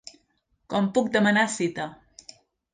[0.73, 1.89] Com puc demanar cita?